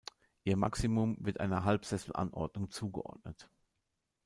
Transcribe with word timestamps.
Ihr 0.45 0.57
Maximum 0.57 1.15
wird 1.19 1.39
einer 1.39 1.63
„Halbsessel“-Anordnung 1.63 2.71
zugeordnet. 2.71 3.51